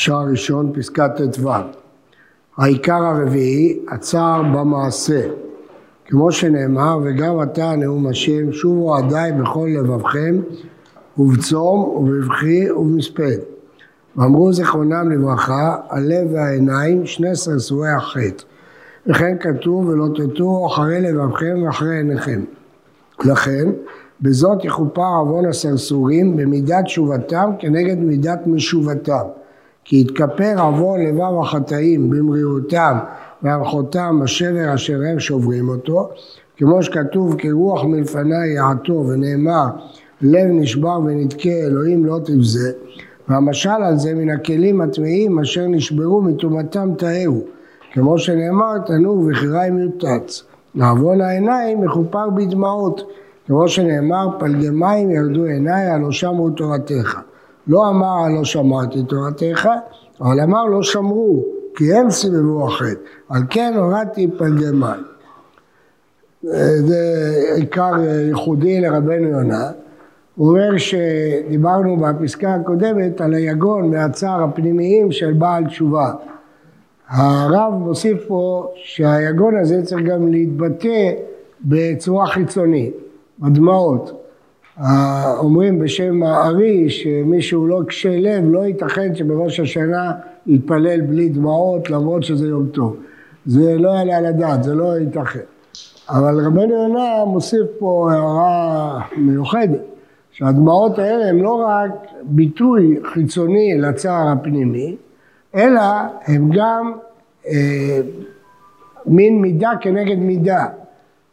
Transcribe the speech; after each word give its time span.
שער 0.00 0.26
ראשון, 0.30 0.72
פסקה 0.74 1.08
ט"ו. 1.08 1.50
העיקר 2.56 3.04
הרביעי, 3.04 3.78
הצער 3.88 4.42
במעשה. 4.42 5.20
כמו 6.06 6.32
שנאמר, 6.32 6.98
וגם 7.04 7.42
אתה 7.42 7.76
נאום 7.76 8.06
השם, 8.06 8.52
שובו 8.52 8.96
עדיי 8.96 9.32
בכל 9.32 9.68
לבבכם, 9.78 10.36
ובצום, 11.18 11.80
ובבכי, 11.80 12.70
ובמספד. 12.70 13.38
ואמרו 14.16 14.52
זיכרונם 14.52 15.10
לברכה, 15.10 15.76
הלב 15.90 16.32
והעיניים, 16.32 17.06
שני 17.06 17.36
סרסורי 17.36 17.90
החטא. 17.90 18.44
וכן 19.06 19.36
כתוב, 19.40 19.88
ולא 19.88 20.06
תטו 20.14 20.66
אחרי 20.66 21.00
לבבכם 21.00 21.62
ואחרי 21.64 21.96
עיניכם. 21.96 22.40
לכן, 23.24 23.68
בזאת 24.22 24.64
יכופר 24.64 25.02
עוון 25.20 25.46
הסרסורים 25.46 26.36
במידת 26.36 26.84
תשובתם 26.84 27.50
כנגד 27.58 27.98
מידת 27.98 28.40
משובתם. 28.46 29.39
כי 29.84 30.00
יתכפר 30.00 30.54
עוון 30.58 31.00
לבב 31.00 31.40
החטאים 31.40 32.10
במרירותם 32.10 32.98
והלכותם 33.42 34.20
השבר 34.24 34.74
אשר 34.74 35.00
הם 35.12 35.20
שוברים 35.20 35.68
אותו, 35.68 36.10
כמו 36.56 36.82
שכתוב 36.82 37.34
כרוח 37.38 37.84
מלפני 37.84 38.46
יעתו 38.46 39.04
ונאמר 39.08 39.66
לב 40.22 40.46
נשבר 40.50 41.00
ונדכה 41.04 41.48
אלוהים 41.48 42.04
לא 42.04 42.18
תבזה 42.24 42.72
והמשל 43.28 43.70
על 43.70 43.96
זה 43.96 44.14
מן 44.14 44.30
הכלים 44.30 44.80
הטמאים 44.80 45.38
אשר 45.38 45.66
נשברו 45.66 46.22
מטומאתם 46.22 46.90
תאהו. 46.98 47.44
כמו 47.92 48.18
שנאמר 48.18 48.78
תנור 48.86 49.26
וחיריים 49.26 49.78
יוטץ 49.78 50.42
לעוון 50.74 51.20
העיניים 51.20 51.80
מכופר 51.80 52.30
בדמעות 52.30 53.02
כמו 53.46 53.68
שנאמר 53.68 54.28
פלגי 54.38 54.70
מים 54.70 55.10
ירדו 55.10 55.44
עיניי 55.44 55.86
הלא 55.86 56.12
שמעו 56.12 56.50
תורתך 56.50 57.20
לא 57.66 57.88
אמר 57.88 58.28
לא 58.36 58.44
שמעתי 58.44 59.02
תורתך, 59.02 59.68
אבל 60.20 60.40
אמר 60.40 60.64
לא 60.64 60.82
שמרו, 60.82 61.44
כי 61.76 61.94
הם 61.94 62.10
סיבבו 62.10 62.66
החטא. 62.66 63.00
על 63.28 63.42
כן 63.50 63.72
הורדתי 63.76 64.30
פלגי 64.38 64.70
מים. 64.72 65.04
זה 66.78 67.34
עיקר 67.56 67.92
ייחודי 68.28 68.80
לרבנו 68.80 69.28
יונה. 69.28 69.70
הוא 70.36 70.48
אומר 70.48 70.78
שדיברנו 70.78 71.96
בפסקה 71.96 72.54
הקודמת 72.54 73.20
על 73.20 73.34
היגון 73.34 73.94
והצער 73.94 74.42
הפנימיים 74.42 75.12
של 75.12 75.32
בעל 75.32 75.64
תשובה. 75.64 76.12
הרב 77.08 77.72
מוסיף 77.72 78.18
פה 78.28 78.72
שהיגון 78.74 79.58
הזה 79.58 79.82
צריך 79.82 80.06
גם 80.06 80.28
להתבטא 80.28 81.12
בצורה 81.64 82.26
חיצונית, 82.26 82.94
בדמעות. 83.38 84.29
אומרים 85.38 85.78
בשם 85.78 86.22
הארי 86.22 86.90
שמי 86.90 87.42
שהוא 87.42 87.68
לא 87.68 87.80
קשה 87.88 88.18
לב 88.18 88.44
לא 88.46 88.66
ייתכן 88.66 89.14
שבראש 89.14 89.60
השנה 89.60 90.12
יתפלל 90.46 91.00
בלי 91.00 91.28
דמעות 91.28 91.90
למרות 91.90 92.22
שזה 92.22 92.46
יום 92.46 92.66
טוב. 92.66 92.96
זה 93.46 93.78
לא 93.78 93.88
יעלה 93.88 94.16
על 94.16 94.26
הדעת, 94.26 94.62
זה 94.62 94.74
לא 94.74 94.98
ייתכן. 94.98 95.40
אבל 96.08 96.46
רבנו 96.46 96.74
יונה 96.74 97.24
מוסיף 97.26 97.66
פה 97.78 98.08
הערה 98.12 99.00
מיוחדת, 99.16 99.80
שהדמעות 100.32 100.98
האלה 100.98 101.28
הן 101.28 101.38
לא 101.38 101.64
רק 101.68 101.90
ביטוי 102.22 103.00
חיצוני 103.12 103.78
לצער 103.78 104.28
הפנימי, 104.28 104.96
אלא 105.54 105.82
הם 106.26 106.50
גם 106.54 106.92
אה, 107.46 108.00
מין 109.06 109.42
מידה 109.42 109.70
כנגד 109.80 110.18
מידה. 110.18 110.66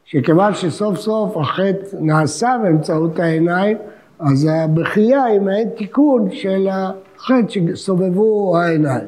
שכיוון 0.09 0.53
שסוף 0.53 0.97
סוף 0.97 1.37
החטא 1.37 1.97
נעשה 1.99 2.55
באמצעות 2.63 3.19
העיניים, 3.19 3.77
אז 4.19 4.47
הבכייה 4.51 5.23
היא 5.23 5.39
מעין 5.39 5.69
תיקון 5.69 6.31
של 6.31 6.67
החטא 6.71 7.47
שסובבו 7.47 8.57
העיניים. 8.57 9.07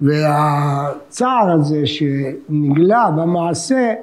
והצער 0.00 1.50
הזה 1.52 1.86
שנגלה 1.86 3.10
במעשה 3.16 3.94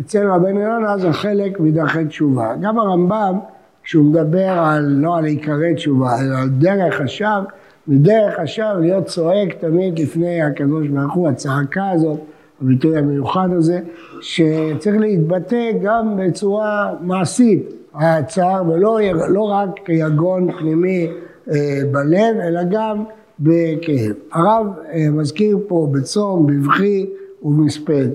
אצל 0.00 0.30
רבנו 0.30 0.60
יונה 0.60 0.98
זה 0.98 1.12
חלק 1.12 1.60
מדרכי 1.60 2.04
תשובה. 2.04 2.54
גם 2.60 2.78
הרמב"ם, 2.78 3.38
כשהוא 3.82 4.04
מדבר 4.04 4.48
על, 4.48 4.84
לא 4.84 5.16
על 5.16 5.24
עיקרי 5.24 5.74
תשובה, 5.74 6.20
אלא 6.20 6.38
על 6.38 6.48
דרך 6.48 7.00
השווא, 7.00 7.42
מדרך 7.88 8.38
השווא 8.38 8.80
להיות 8.80 9.06
צועק 9.06 9.54
תמיד 9.60 9.98
לפני 9.98 10.42
הקדוש 10.42 10.88
ברוך 10.88 11.14
הוא, 11.14 11.28
הצעקה 11.28 11.90
הזאת 11.90 12.20
הביטוי 12.62 12.98
המיוחד 12.98 13.48
הזה, 13.52 13.80
שצריך 14.20 14.96
להתבטא 14.98 15.70
גם 15.82 16.16
בצורה 16.16 16.94
מעשית, 17.00 17.62
הצער, 17.94 18.62
ולא 18.68 18.98
לא 19.28 19.42
רק 19.42 19.68
כיגון 19.84 20.52
פנימי 20.52 21.08
אה, 21.50 21.80
בלב, 21.92 22.36
אלא 22.42 22.60
גם 22.70 23.04
בכאב. 23.40 24.12
הרב 24.32 24.66
אה, 24.92 25.10
מזכיר 25.10 25.58
פה 25.68 25.88
בצום, 25.92 26.46
בבכי 26.46 27.06
ובמספד. 27.42 28.08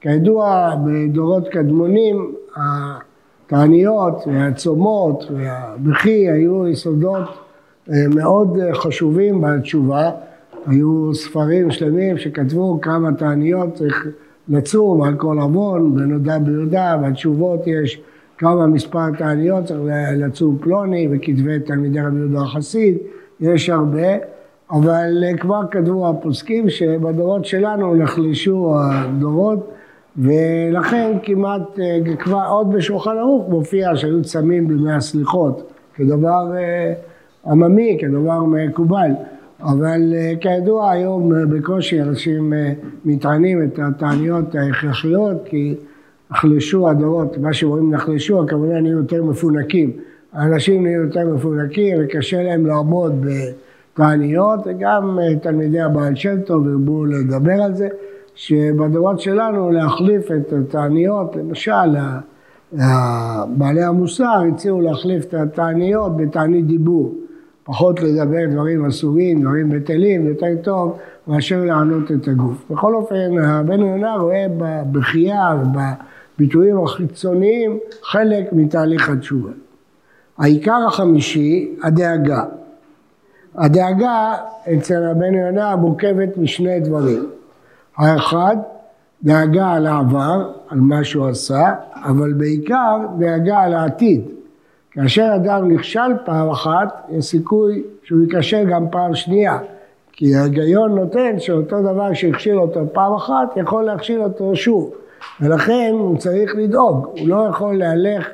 כידוע, 0.00 0.74
בדורות 0.84 1.48
קדמונים, 1.48 2.34
התעניות 2.56 4.24
והצומות 4.26 5.24
והבכי 5.36 6.30
היו 6.30 6.68
יסודות 6.68 7.28
אה, 7.90 7.94
מאוד 8.14 8.58
חשובים 8.72 9.40
בתשובה. 9.40 10.10
היו 10.66 11.14
ספרים 11.14 11.70
שלמים 11.70 12.18
שכתבו 12.18 12.80
כמה 12.80 13.12
תעניות 13.12 13.74
צריך 13.74 14.06
לצום 14.48 15.02
על 15.02 15.14
כל 15.14 15.38
עוון, 15.38 15.94
בנודע 15.94 16.38
ביהודה, 16.38 16.96
בתשובות 16.96 17.66
יש 17.66 18.00
כמה 18.38 18.66
מספר 18.66 19.10
תעניות, 19.18 19.64
צריך 19.64 19.80
לצום 20.16 20.58
פלוני, 20.60 21.08
וכתבי 21.10 21.60
תלמידי 21.60 22.00
רבי 22.00 22.18
יהודה 22.18 22.40
החסיד, 22.40 22.98
יש 23.40 23.70
הרבה, 23.70 24.16
אבל 24.70 25.24
כבר 25.40 25.60
כתבו 25.70 26.08
הפוסקים 26.08 26.70
שבדורות 26.70 27.44
שלנו 27.44 27.94
נחלשו 27.94 28.74
הדורות, 28.80 29.70
ולכן 30.16 31.12
כמעט, 31.22 31.78
כבר 32.18 32.42
עוד 32.48 32.72
בשולחן 32.72 33.18
ערוך 33.18 33.48
מופיע 33.48 33.96
שהיו 33.96 34.22
צמים 34.22 34.68
בימי 34.68 34.92
הסליחות, 34.92 35.72
כדבר 35.94 36.56
אה, 36.56 36.92
עממי, 37.46 37.98
כדבר 38.00 38.44
מקובל. 38.44 39.10
אבל 39.62 40.14
אה, 40.14 40.32
כידוע 40.40 40.90
היום 40.90 41.34
אה, 41.34 41.46
בקושי 41.46 42.02
אנשים 42.02 42.52
אה, 42.52 42.72
מטענים 43.04 43.62
את 43.62 43.78
התעניות 43.78 44.54
ההכרחיות 44.54 45.36
כי 45.44 45.74
נחלשו 46.30 46.88
הדורות, 46.88 47.38
מה 47.38 47.52
שאומרים 47.52 47.94
נחלשו, 47.94 48.42
הכוונה 48.42 48.80
נהיו 48.80 48.98
יותר 48.98 49.24
מפונקים. 49.24 49.92
האנשים 50.32 50.82
נהיו 50.82 51.02
יותר 51.02 51.34
מפונקים 51.34 51.98
וקשה 52.00 52.42
להם 52.42 52.66
לעמוד 52.66 53.26
בתעניות 53.94 54.60
וגם 54.66 55.18
תלמידי 55.42 55.80
הבעל 55.80 56.14
שם 56.14 56.40
טוב 56.40 56.68
הרבו 56.68 57.04
לדבר 57.04 57.62
על 57.62 57.74
זה 57.74 57.88
שבדורות 58.34 59.20
שלנו 59.20 59.70
להחליף 59.70 60.30
את 60.30 60.52
התעניות, 60.52 61.36
למשל 61.36 61.96
בעלי 63.56 63.82
המוסר 63.82 64.42
הציעו 64.48 64.80
להחליף 64.80 65.24
את 65.24 65.34
התעניות 65.34 66.16
בתענית 66.16 66.66
דיבור 66.66 67.14
פחות 67.70 68.00
לדבר 68.00 68.46
דברים 68.50 68.86
אסורים, 68.86 69.42
דברים 69.42 69.70
בטלים, 69.70 70.26
יותר 70.26 70.46
טוב 70.62 70.98
מאשר 71.26 71.64
לענות 71.64 72.12
את 72.12 72.28
הגוף. 72.28 72.64
בכל 72.70 72.94
אופן, 72.94 73.38
הבן 73.44 73.80
יונה 73.80 74.14
רואה 74.14 74.46
בבכייה 74.58 75.62
ובביטויים 75.62 76.84
החיצוניים 76.84 77.78
חלק 78.02 78.52
מתהליך 78.52 79.10
התשובה. 79.10 79.50
העיקר 80.38 80.78
החמישי, 80.86 81.76
הדאגה. 81.82 82.44
הדאגה 83.54 84.34
אצל 84.74 85.04
הבן 85.04 85.34
יונה 85.34 85.76
מורכבת 85.76 86.36
משני 86.36 86.80
דברים. 86.80 87.26
האחד, 87.96 88.56
דאגה 89.22 89.72
על 89.72 89.86
העבר, 89.86 90.52
על 90.68 90.78
מה 90.80 91.04
שהוא 91.04 91.28
עשה, 91.28 91.74
אבל 91.94 92.32
בעיקר 92.32 92.98
דאגה 93.18 93.58
על 93.58 93.74
העתיד. 93.74 94.39
כאשר 94.92 95.32
אדם 95.34 95.70
נכשל 95.70 96.10
פעם 96.24 96.50
אחת, 96.50 97.06
יש 97.10 97.24
סיכוי 97.24 97.82
שהוא 98.02 98.20
ייכשל 98.22 98.64
גם 98.70 98.90
פעם 98.90 99.14
שנייה. 99.14 99.58
כי 100.12 100.34
ההיגיון 100.34 100.94
נותן 100.94 101.38
שאותו 101.38 101.82
דבר 101.82 102.12
שהכשיל 102.14 102.58
אותו 102.58 102.80
פעם 102.92 103.12
אחת, 103.14 103.56
יכול 103.56 103.84
להכשיל 103.84 104.22
אותו 104.22 104.56
שוב. 104.56 104.90
ולכן 105.40 105.90
הוא 105.92 106.16
צריך 106.16 106.54
לדאוג, 106.56 107.06
הוא 107.18 107.28
לא 107.28 107.46
יכול 107.50 107.78
להלך 107.78 108.28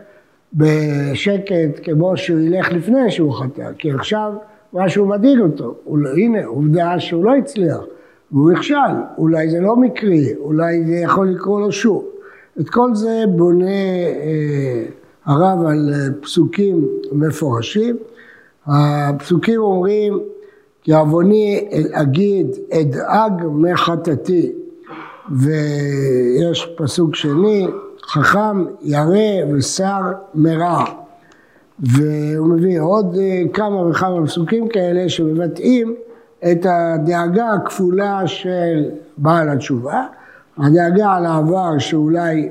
בשקט 0.54 1.80
כמו 1.82 2.16
שהוא 2.16 2.40
ילך 2.40 2.72
לפני 2.72 3.10
שהוא 3.10 3.32
חטא, 3.32 3.70
כי 3.78 3.90
עכשיו 3.90 4.32
משהו 4.72 5.06
מדאיג 5.06 5.40
אותו. 5.40 5.74
לא, 5.92 6.10
הנה, 6.10 6.44
עובדה 6.44 7.00
שהוא 7.00 7.24
לא 7.24 7.36
הצליח, 7.36 7.80
והוא 8.32 8.52
נכשל, 8.52 8.74
אולי 9.18 9.50
זה 9.50 9.60
לא 9.60 9.76
מקרי, 9.76 10.34
אולי 10.40 10.84
זה 10.84 10.94
יכול 10.94 11.28
לקרות 11.28 11.60
לו 11.60 11.72
שוב. 11.72 12.04
את 12.60 12.68
כל 12.68 12.94
זה 12.94 13.24
בונה... 13.36 13.66
אה, 13.66 14.84
הרב 15.26 15.66
על 15.66 15.90
אה, 15.94 16.06
פסוקים 16.20 16.88
מפורשים. 17.12 17.96
הפסוקים 18.66 19.60
אומרים 19.60 20.20
כי 20.82 20.94
עווני 20.94 21.68
אגיד 21.92 22.46
אדאג 22.72 23.32
מחטאתי 23.50 24.52
ויש 25.30 26.68
פסוק 26.76 27.14
שני 27.14 27.66
חכם 28.02 28.64
ירא 28.82 29.52
ושר 29.52 30.00
מרע 30.34 30.84
והוא 31.78 32.48
מביא 32.48 32.80
עוד 32.80 33.16
אה, 33.18 33.42
כמה 33.52 33.86
וכמה 33.86 34.26
פסוקים 34.26 34.68
כאלה 34.68 35.08
שמבטאים 35.08 35.94
את 36.52 36.66
הדאגה 36.68 37.52
הכפולה 37.52 38.26
של 38.26 38.84
בעל 39.16 39.48
התשובה, 39.48 40.06
הדאגה 40.58 41.12
על 41.12 41.26
העבר 41.26 41.78
שאולי 41.78 42.48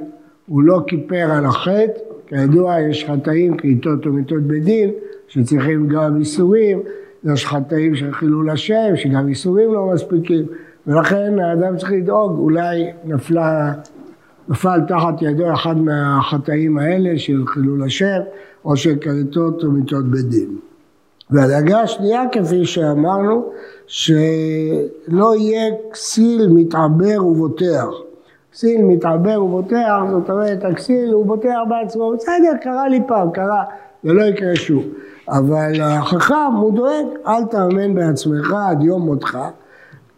הוא 0.48 0.63
לא 0.63 0.80
כיפר 0.88 1.31
על 1.31 1.45
החטא, 1.45 2.00
כידוע 2.27 2.80
יש 2.80 3.06
חטאים 3.06 3.57
כריתות 3.57 4.07
ומיתות 4.07 4.44
בדין 4.44 4.89
שצריכים 5.27 5.88
גם 5.88 6.19
איסורים, 6.19 6.80
יש 7.24 7.45
חטאים 7.45 7.95
של 7.95 8.13
חילול 8.13 8.50
השם 8.50 8.95
שגם 8.95 9.27
איסורים 9.27 9.74
לא 9.74 9.89
מספיקים 9.94 10.45
ולכן 10.88 11.39
האדם 11.39 11.77
צריך 11.77 11.92
לדאוג, 11.92 12.39
אולי 12.39 12.86
נפלה, 13.06 13.74
נפל 14.50 14.80
תחת 14.88 15.22
ידו 15.22 15.54
אחד 15.54 15.77
מהחטאים 15.77 16.77
האלה 16.77 17.19
של 17.19 17.48
חילול 17.48 17.83
השם 17.83 18.19
או 18.66 18.77
של 18.77 18.95
כריתות 18.95 19.63
ומיתות 19.63 20.06
בדין. 20.06 20.57
והדאגה 21.31 21.81
השנייה 21.81 22.24
כפי 22.31 22.66
שאמרנו 22.66 23.51
שלא 23.88 25.36
יהיה 25.36 25.74
כסיל 25.92 26.48
מתעבר 26.50 27.25
ובוטח. 27.25 28.05
כסיל 28.56 28.84
מתעבר 28.84 29.44
ובוטח, 29.44 30.00
זאת 30.12 30.30
אומרת 30.30 30.66
הכסיל 30.66 31.13
הוא 31.13 31.25
בוטח 31.25 31.57
בעצמו, 31.69 32.13
בסדר 32.18 32.52
קרה 32.62 32.88
לי 32.88 33.02
פעם, 33.07 33.31
קרה, 33.31 33.63
זה 34.04 34.13
לא 34.13 34.24
יקרה 34.24 34.56
שוב. 34.56 34.84
אבל 35.30 35.81
החכם 35.81 36.54
הוא 36.57 36.74
דואג, 36.74 37.06
אל 37.28 37.46
תאמן 37.46 37.96
בעצמך 37.96 38.54
עד 38.69 38.84
יום 38.84 39.02
מותך. 39.02 39.38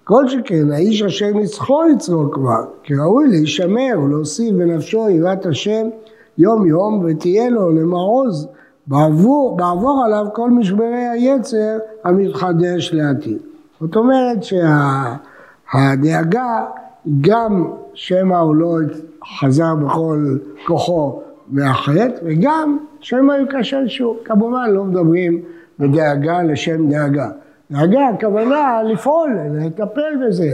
כל 0.04 0.28
שכן 0.28 0.72
האיש 0.72 1.04
אשר 1.04 1.30
נצחו 1.34 1.84
יצרו 1.94 2.32
כבר, 2.32 2.66
כי 2.84 2.94
ראוי 2.96 3.28
להישמר 3.28 4.00
ולהוסיף 4.04 4.54
בנפשו 4.56 5.10
יראת 5.10 5.46
השם 5.46 5.88
יום 6.38 6.66
יום 6.66 7.06
ותהיה 7.06 7.50
לו 7.50 7.72
למעוז 7.72 8.48
בעבור, 8.88 9.58
בעבור 9.58 10.04
עליו 10.06 10.26
כל 10.34 10.52
משברי 10.52 11.08
היצר 11.12 11.78
המתחדש 12.04 12.94
לעתיד. 12.94 13.38
זאת 13.82 13.96
אומרת 13.96 14.44
שהדאגה 15.74 16.66
גם 17.22 17.68
שמא 17.94 18.36
הוא 18.36 18.56
לא 18.56 18.76
חזר 19.40 19.76
בכל 19.76 20.38
כוחו 20.68 21.22
מהחטא 21.48 22.12
וגם 22.24 22.78
שמא 23.00 23.34
ייכשל 23.34 23.88
שוב. 23.88 24.18
כמובן 24.26 24.70
לא 24.70 24.84
מדברים 24.84 25.42
בדאגה 25.80 26.44
לשם 26.44 26.90
דאגה. 26.90 27.30
דאגה 27.72 28.08
הכוונה 28.08 28.84
לפעול, 28.84 29.38
לטפל 29.54 30.28
בזה, 30.28 30.46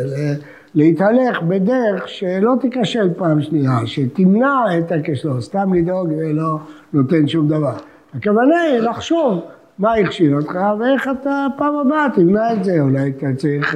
להתהלך 0.75 1.41
בדרך 1.41 2.07
שלא 2.07 2.53
תיכשל 2.61 3.13
פעם 3.17 3.41
שנייה, 3.41 3.77
שתמנע 3.85 4.79
את 4.79 4.91
הכשלון, 4.91 5.41
סתם 5.41 5.73
לדאוג 5.73 6.09
ולא 6.17 6.57
נותן 6.94 7.27
שום 7.27 7.47
דבר. 7.47 7.73
הכוונה 8.13 8.61
היא 8.61 8.79
לחשוב 8.79 9.39
מה 9.79 9.94
הכשיל 9.94 10.35
אותך 10.35 10.57
ואיך 10.79 11.07
אתה 11.21 11.47
פעם 11.57 11.75
הבאה 11.75 12.07
תמנע 12.15 12.53
את 12.53 12.63
זה, 12.63 12.81
אולי 12.81 13.13
אתה 13.17 13.27
צריך 13.38 13.75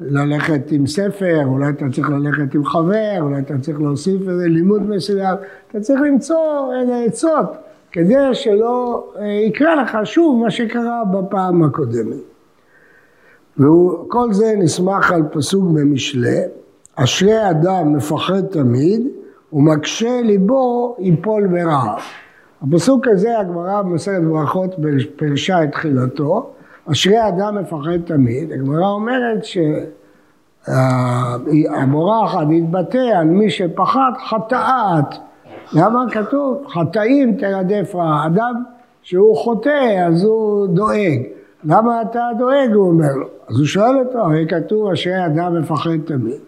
ללכת 0.00 0.72
עם 0.72 0.86
ספר, 0.86 1.44
אולי 1.44 1.68
אתה 1.68 1.84
צריך 1.92 2.10
ללכת 2.10 2.54
עם 2.54 2.64
חבר, 2.64 3.16
אולי 3.20 3.38
אתה 3.38 3.54
צריך 3.60 3.80
להוסיף 3.80 4.28
איזה 4.28 4.46
לימוד 4.46 4.82
מסוים, 4.82 5.36
אתה 5.70 5.80
צריך 5.80 6.00
למצוא 6.00 6.72
איזה 6.80 7.04
עצות 7.06 7.56
כדי 7.92 8.14
שלא 8.32 9.04
אה, 9.18 9.26
יקרה 9.26 9.82
לך 9.82 9.98
שוב 10.04 10.42
מה 10.44 10.50
שקרה 10.50 11.02
בפעם 11.04 11.62
הקודמת. 11.62 12.16
וכל 13.56 14.32
זה 14.32 14.54
נסמך 14.58 15.12
על 15.12 15.22
פסוק 15.32 15.64
במשלי, 15.64 16.40
אשרי 16.94 17.50
אדם 17.50 17.92
מפחד 17.92 18.46
תמיד 18.46 19.08
ומקשה 19.52 20.20
ליבו 20.24 20.96
יפול 20.98 21.46
ברעב. 21.46 22.00
הפסוק 22.62 23.06
הזה 23.08 23.38
הגמרא 23.38 23.82
במסכת 23.82 24.20
ברכות 24.22 24.74
פירשה 25.16 25.64
את 25.64 25.72
תחילתו, 25.72 26.50
אשרי 26.92 27.28
אדם 27.28 27.58
מפחד 27.58 27.98
תמיד, 28.04 28.52
הגמרא 28.52 28.88
אומרת 28.88 29.44
שהמורה 30.68 32.24
אחת 32.24 32.46
התבטא 32.56 32.98
על 32.98 33.26
מי 33.26 33.50
שפחד 33.50 34.10
חטאת, 34.28 35.18
למה 35.72 36.04
כתוב? 36.10 36.64
חטאים 36.68 37.36
תרדף 37.36 37.94
רע, 37.94 38.26
אדם 38.26 38.62
שהוא 39.02 39.36
חוטא 39.36 40.04
אז 40.06 40.24
הוא 40.24 40.66
דואג, 40.66 41.22
למה 41.64 42.02
אתה 42.02 42.28
דואג? 42.38 42.74
הוא 42.74 42.88
אומר 42.88 43.14
לו, 43.16 43.26
אז 43.48 43.58
הוא 43.58 43.66
שואל 43.66 43.98
אותו, 43.98 44.18
הרי 44.18 44.46
כתוב 44.48 44.90
אשרי 44.92 45.26
אדם 45.26 45.60
מפחד 45.60 45.98
תמיד, 46.06 46.40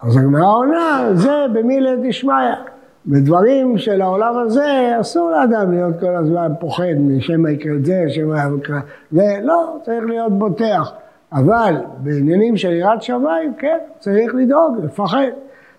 אז 0.00 0.16
הגמרא 0.16 0.54
עונה 0.54 1.08
זה 1.12 1.44
במילי 1.52 2.08
דשמיא 2.08 2.34
בדברים 3.06 3.78
של 3.78 4.02
העולם 4.02 4.38
הזה 4.38 4.96
אסור 5.00 5.30
לאדם 5.30 5.72
להיות 5.72 6.00
כל 6.00 6.16
הזמן 6.16 6.52
פוחד 6.60 6.94
משמא 6.98 7.48
יקרה 7.48 7.74
את 7.74 7.84
זה, 7.84 8.04
שמא 8.08 8.36
יקרה 8.58 8.80
זה, 9.12 9.38
לא, 9.42 9.76
צריך 9.84 10.04
להיות 10.06 10.32
בוטח. 10.38 10.92
אבל 11.32 11.74
בעניינים 11.98 12.56
של 12.56 12.72
יראת 12.72 13.02
שמיים, 13.02 13.52
כן, 13.58 13.78
צריך 13.98 14.34
לדאוג, 14.34 14.76
לפחד. 14.84 15.26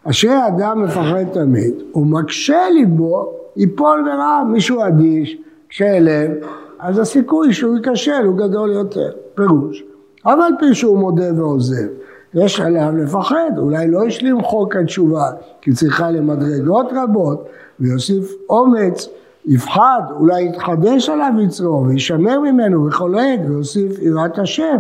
אשרי 0.04 0.48
אדם 0.48 0.84
מפחד 0.84 1.24
תמיד, 1.34 1.74
ומקשה 1.96 2.70
ליבו, 2.74 3.34
ייפול 3.56 4.04
ברעב. 4.06 4.48
מישהו 4.48 4.82
אדיש, 4.88 5.38
קשה 5.70 6.00
לב, 6.00 6.32
אז 6.80 7.00
הסיכוי 7.00 7.54
שהוא 7.54 7.76
ייכשל 7.76 8.26
הוא 8.26 8.38
גדול 8.38 8.72
יותר, 8.72 9.12
פירוש. 9.36 9.84
אבל 10.26 10.50
פי 10.60 10.76
שהוא 10.76 11.00
מודה 11.00 11.42
ועוזב. 11.42 11.88
יש 12.36 12.60
עליו 12.60 12.98
לפחד, 12.98 13.52
אולי 13.58 13.88
לא 13.88 14.06
השלים 14.06 14.42
חוק 14.42 14.76
התשובה, 14.76 15.26
כי 15.62 15.72
צריכה 15.72 16.12
למדרגות 16.12 16.86
רבות, 16.96 17.46
ויוסיף 17.80 18.32
אומץ, 18.50 19.10
יפחד, 19.46 20.02
אולי 20.20 20.46
יתחדש 20.46 21.10
עליו 21.10 21.32
יצרו, 21.44 21.86
וישמר 21.88 22.40
ממנו 22.40 22.88
וחולק, 22.88 23.40
ויוסיף 23.48 24.00
יראת 24.00 24.40
השם, 24.40 24.78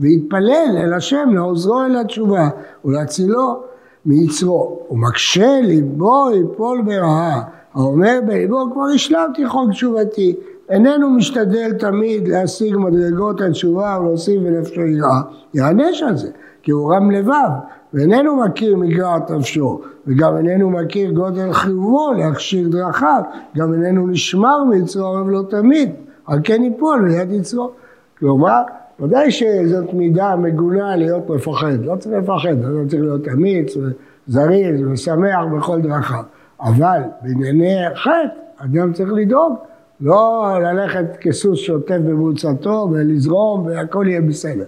ויתפלל 0.00 0.78
אל 0.78 0.94
השם 0.94 1.28
לעוזרו 1.32 1.82
אל 1.82 1.96
התשובה, 1.96 2.48
ולהצילו 2.84 3.62
מיצרו. 4.06 4.78
ומקשה 4.90 5.60
ליבו 5.62 6.30
יפול 6.30 6.82
ברעה, 6.82 7.42
האומר 7.74 8.18
בליבו 8.26 8.72
כבר 8.72 8.84
השלמתי 8.94 9.48
חוק 9.48 9.70
תשובתי, 9.70 10.36
איננו 10.68 11.10
משתדל 11.10 11.72
תמיד 11.72 12.28
להשיג 12.28 12.76
מדרגות 12.76 13.40
התשובה 13.40 13.98
ולהוסיף 14.00 14.42
בנפשו 14.42 14.80
יראה, 14.80 15.20
יענש 15.54 16.02
על 16.02 16.16
זה. 16.16 16.30
כי 16.62 16.70
הוא 16.70 16.94
רם 16.94 17.10
לבב, 17.10 17.50
ואיננו 17.94 18.36
מכיר 18.36 18.76
מגרעת 18.76 19.30
נפשו, 19.30 19.80
וגם 20.06 20.36
איננו 20.36 20.70
מכיר 20.70 21.10
גודל 21.10 21.52
חיובו 21.52 22.12
להכשיר 22.12 22.68
דרכיו, 22.68 23.22
גם 23.56 23.72
איננו 23.72 24.06
נשמר 24.06 24.64
מיצרו 24.64 25.06
אוהב 25.06 25.28
לו 25.28 25.42
תמיד, 25.42 25.90
על 26.26 26.40
כן 26.44 26.62
יפול 26.64 27.08
ליד 27.08 27.32
יצרו. 27.32 27.70
כלומר, 28.18 28.62
ודאי 29.00 29.30
שזאת 29.30 29.94
מידה 29.94 30.36
מגונה 30.36 30.96
להיות 30.96 31.30
מפחד, 31.30 31.84
לא 31.84 31.96
צריך 31.96 32.16
לפחד, 32.22 32.64
לא 32.64 32.88
צריך 32.88 33.02
להיות 33.02 33.28
אמיץ 33.28 33.76
וזריז 33.76 34.82
ושמח 34.90 35.40
בכל 35.56 35.80
דרכיו, 35.80 36.22
אבל 36.60 37.00
בענייני 37.22 37.76
חטא, 37.94 38.64
אדם 38.64 38.92
צריך 38.92 39.12
לדאוג, 39.12 39.54
לא 40.00 40.52
ללכת 40.62 41.16
כסוס 41.20 41.58
שוטף 41.58 41.98
במוצתו 42.04 42.88
ולזרום 42.92 43.66
והכל 43.66 44.04
יהיה 44.08 44.20
בסדר. 44.20 44.64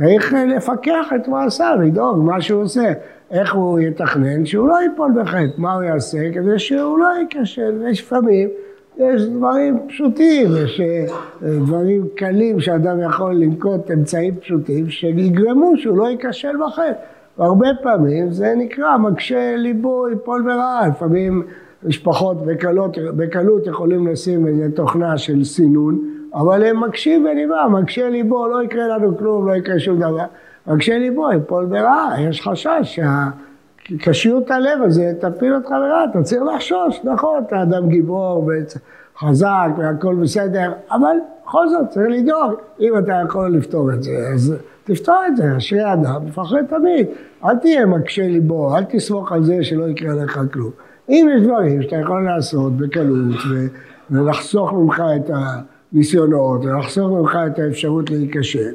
צריך 0.00 0.34
לפקח 0.56 1.12
את 1.16 1.28
מעשיו, 1.28 1.76
לדאוג 1.82 2.24
מה 2.24 2.40
שהוא 2.40 2.62
עושה, 2.62 2.92
איך 3.30 3.54
הוא 3.54 3.80
יתכנן 3.80 4.46
שהוא 4.46 4.68
לא 4.68 4.76
ייפול 4.82 5.12
בחטא, 5.20 5.46
מה 5.56 5.74
הוא 5.74 5.82
יעשה 5.82 6.18
כדי 6.34 6.58
שהוא 6.58 6.98
לא 6.98 7.06
ייכשל, 7.20 7.78
ויש 7.80 8.02
לפעמים, 8.02 8.48
יש 8.96 9.22
דברים 9.22 9.78
פשוטים, 9.88 10.48
יש 10.64 10.80
אה, 10.80 11.06
דברים 11.42 12.08
קלים 12.16 12.60
שאדם 12.60 13.00
יכול 13.00 13.34
לנקוט 13.34 13.90
אמצעים 13.90 14.36
פשוטים 14.36 14.90
שיגרמו 14.90 15.72
שהוא 15.76 15.96
לא 15.96 16.08
ייכשל 16.08 16.56
בחטא. 16.66 16.92
והרבה 17.38 17.68
פעמים 17.82 18.30
זה 18.30 18.54
נקרא 18.56 18.96
מקשה 18.96 19.56
ליבו 19.56 20.08
ייפול 20.08 20.42
ברעה, 20.42 20.88
לפעמים 20.88 21.42
משפחות 21.84 22.46
בקלות, 22.46 22.96
בקלות 23.16 23.66
יכולים 23.66 24.06
לשים 24.06 24.46
איזה 24.46 24.70
תוכנה 24.74 25.18
של 25.18 25.44
סינון 25.44 26.19
אבל 26.34 26.64
הם 26.64 26.84
מקשים 26.84 27.24
בליבם, 27.24 27.74
מקשה 27.82 28.08
ליבו, 28.08 28.48
לא 28.48 28.62
יקרה 28.62 28.88
לנו 28.88 29.18
כלום, 29.18 29.48
לא 29.48 29.52
יקרה 29.52 29.78
שום 29.78 29.96
דבר. 29.96 30.24
מקשה 30.66 30.98
ליבו, 30.98 31.32
יפול 31.32 31.64
ברעה, 31.66 32.14
יש 32.20 32.48
חשש 32.48 33.00
שקשיות 33.90 34.50
הלב 34.50 34.82
הזה 34.82 35.12
תפיל 35.20 35.54
אותך 35.54 35.68
ברעה, 35.68 36.04
אתה 36.10 36.22
צריך 36.22 36.42
לחשוש, 36.54 37.00
נכון, 37.04 37.42
אתה 37.46 37.62
אדם 37.62 37.88
גיבור 37.88 38.50
וחזק 39.16 39.68
והכל 39.76 40.14
בסדר, 40.14 40.72
אבל 40.90 41.16
בכל 41.44 41.68
זאת 41.68 41.88
צריך 41.88 42.06
לדאוג, 42.10 42.52
אם 42.80 42.98
אתה 42.98 43.12
יכול 43.24 43.56
לפתור 43.56 43.92
את 43.92 44.02
זה, 44.02 44.12
אז 44.34 44.54
תפתור 44.84 45.16
את 45.28 45.36
זה, 45.36 45.56
אשרי 45.56 45.92
אדם, 45.92 46.26
מפחד 46.26 46.62
תמיד, 46.68 47.06
אל 47.44 47.56
תהיה 47.56 47.86
מקשה 47.86 48.28
ליבו, 48.28 48.76
אל 48.76 48.84
תסמוך 48.84 49.32
על 49.32 49.44
זה 49.44 49.64
שלא 49.64 49.88
יקרה 49.88 50.14
לך 50.24 50.40
כלום. 50.52 50.70
אם 51.08 51.28
יש 51.36 51.42
דברים 51.42 51.82
שאתה 51.82 51.96
יכול 51.96 52.24
לעשות 52.24 52.76
בקלות 52.76 53.36
ולחסוך 54.10 54.72
ממך 54.72 55.02
את 55.16 55.30
ה... 55.30 55.60
ניסיונות 55.92 56.64
ולחסוך 56.64 57.10
ממך 57.10 57.38
את 57.46 57.58
האפשרות 57.58 58.10
להיכשל, 58.10 58.72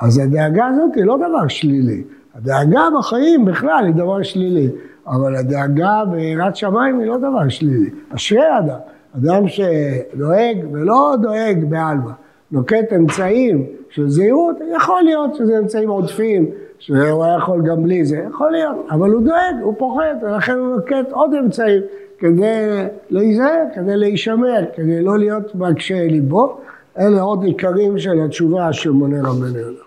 אז 0.00 0.18
הדאגה 0.18 0.66
הזאת 0.66 0.94
היא 0.94 1.04
לא 1.04 1.16
דבר 1.16 1.48
שלילי. 1.48 2.02
הדאגה 2.34 2.82
בחיים 2.98 3.44
בכלל 3.44 3.84
היא 3.84 3.94
דבר 3.94 4.22
שלילי, 4.22 4.68
אבל 5.06 5.36
הדאגה 5.36 6.02
ביראת 6.10 6.56
שמיים 6.56 7.00
היא 7.00 7.06
לא 7.06 7.16
דבר 7.16 7.48
שלילי. 7.48 7.90
אשרי 8.14 8.58
אדם, 8.58 8.78
אדם 9.16 9.48
שדואג 9.48 10.56
ולא 10.72 11.14
דואג 11.22 11.64
בעלמא, 11.68 12.10
נוקט 12.52 12.92
אמצעים 12.96 13.66
של 13.90 14.08
זהירות, 14.08 14.56
יכול 14.76 15.02
להיות 15.02 15.34
שזה 15.34 15.58
אמצעים 15.58 15.88
עודפים, 15.88 16.46
שהוא 16.78 17.24
היה 17.24 17.36
יכול 17.36 17.62
גם 17.62 17.82
בלי 17.82 18.04
זה, 18.04 18.24
יכול 18.30 18.50
להיות, 18.50 18.76
אבל 18.90 19.10
הוא 19.10 19.22
דואג, 19.22 19.62
הוא 19.62 19.74
פוחד, 19.78 20.14
ולכן 20.22 20.52
הוא 20.52 20.76
נוקט 20.76 21.12
עוד 21.12 21.34
אמצעים 21.34 21.82
כדי 22.18 22.84
להיזהר, 23.10 23.62
כדי 23.74 23.96
להישמר, 23.96 24.64
כדי 24.74 25.02
לא 25.02 25.18
להיות 25.18 25.54
מקשה 25.54 26.06
ליבו. 26.06 26.60
אלה 26.98 27.20
עוד 27.20 27.44
עיקרים 27.44 27.98
של 27.98 28.20
התשובה 28.24 28.72
של 28.72 28.90
מונה 28.90 29.28
רבנו. 29.28 29.85